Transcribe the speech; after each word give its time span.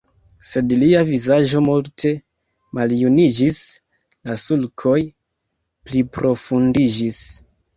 Sed 0.51 0.71
lia 0.83 1.01
vizaĝo 1.09 1.59
multe 1.65 2.13
maljuniĝis, 2.79 3.59
la 4.31 4.39
sulkoj 4.47 4.97
pliprofundiĝis. 5.91 7.23